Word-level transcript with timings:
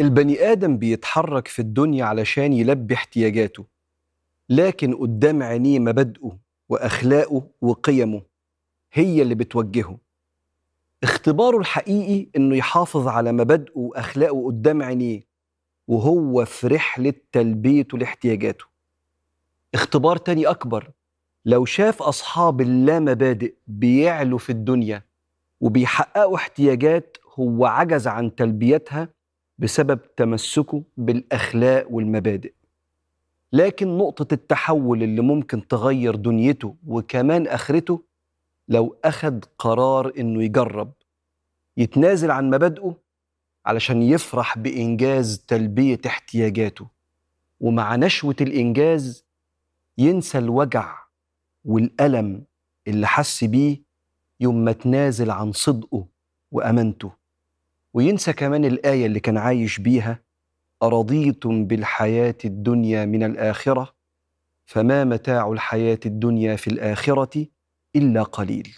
البني 0.00 0.52
آدم 0.52 0.76
بيتحرك 0.78 1.48
في 1.48 1.58
الدنيا 1.58 2.04
علشان 2.04 2.52
يلبي 2.52 2.94
احتياجاته 2.94 3.64
لكن 4.48 4.94
قدام 4.94 5.42
عينيه 5.42 5.78
مبادئه 5.78 6.38
وأخلاقه 6.68 7.46
وقيمه 7.60 8.22
هي 8.92 9.22
اللي 9.22 9.34
بتوجهه. 9.34 9.98
اختباره 11.02 11.58
الحقيقي 11.58 12.28
إنه 12.36 12.56
يحافظ 12.56 13.08
على 13.08 13.32
مبادئه 13.32 13.72
وأخلاقه 13.78 14.46
قدام 14.46 14.82
عينيه 14.82 15.26
وهو 15.88 16.44
في 16.44 16.66
رحلة 16.66 17.12
تلبيته 17.32 17.98
لاحتياجاته. 17.98 18.64
اختبار 19.74 20.16
تاني 20.16 20.46
أكبر 20.46 20.90
لو 21.44 21.64
شاف 21.64 22.02
أصحاب 22.02 22.60
اللامبادئ 22.60 23.54
بيعلوا 23.66 24.38
في 24.38 24.50
الدنيا 24.50 25.02
وبيحققوا 25.60 26.36
احتياجات 26.36 27.16
هو 27.38 27.66
عجز 27.66 28.06
عن 28.06 28.34
تلبيتها 28.34 29.08
بسبب 29.58 30.00
تمسكه 30.16 30.82
بالأخلاق 30.96 31.86
والمبادئ. 31.90 32.52
لكن 33.52 33.98
نقطة 33.98 34.34
التحول 34.34 35.02
اللي 35.02 35.20
ممكن 35.20 35.68
تغير 35.68 36.14
دنيته 36.16 36.74
وكمان 36.86 37.46
آخرته 37.46 38.02
لو 38.68 38.96
اخذ 39.04 39.40
قرار 39.58 40.12
إنه 40.18 40.42
يجرب 40.42 40.92
يتنازل 41.76 42.30
عن 42.30 42.50
مبادئه 42.50 42.96
علشان 43.66 44.02
يفرح 44.02 44.58
بإنجاز 44.58 45.44
تلبية 45.48 46.00
احتياجاته. 46.06 46.86
ومع 47.60 47.96
نشوة 47.96 48.36
الإنجاز 48.40 49.24
ينسى 49.98 50.38
الوجع 50.38 50.98
والألم 51.64 52.44
اللي 52.88 53.06
حس 53.06 53.44
بيه 53.44 53.82
يوم 54.40 54.64
ما 54.64 54.72
تنازل 54.72 55.30
عن 55.30 55.52
صدقه 55.52 56.06
وأمانته. 56.52 57.12
وينسى 57.94 58.32
كمان 58.32 58.64
الآية 58.64 59.06
اللي 59.06 59.20
كان 59.20 59.36
عايش 59.38 59.78
بيها 59.78 60.20
أرضيتم 60.82 61.64
بالحياة 61.66 62.34
الدنيا 62.44 63.04
من 63.04 63.22
الآخرة؟ 63.22 63.94
فما 64.66 65.04
متاع 65.04 65.52
الحياة 65.52 65.98
الدنيا 66.06 66.56
في 66.56 66.68
الآخرة 66.68 67.46
إلا 67.96 68.22
قليل. 68.22 68.76